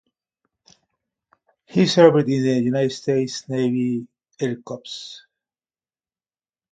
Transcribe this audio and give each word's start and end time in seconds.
He 1.67 1.85
served 1.85 2.27
in 2.27 2.41
the 2.41 2.59
United 2.59 2.91
States 2.91 3.47
Navy 3.47 4.07
Air 4.39 4.55
Corps. 4.55 5.27